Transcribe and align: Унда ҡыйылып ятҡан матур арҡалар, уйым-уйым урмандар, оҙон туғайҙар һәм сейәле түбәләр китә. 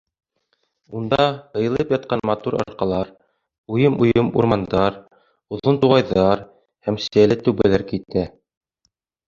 Унда 0.99 1.25
ҡыйылып 1.57 1.91
ятҡан 1.95 2.23
матур 2.29 2.57
арҡалар, 2.63 3.11
уйым-уйым 3.75 4.33
урмандар, 4.41 4.99
оҙон 5.59 5.81
туғайҙар 5.87 6.45
һәм 6.91 7.01
сейәле 7.09 7.41
түбәләр 7.47 7.89
китә. 7.95 8.29